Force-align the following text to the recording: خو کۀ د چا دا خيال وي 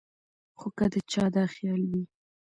خو 0.59 0.67
کۀ 0.77 0.85
د 0.93 0.95
چا 1.11 1.25
دا 1.35 1.43
خيال 1.53 1.81
وي 1.91 2.03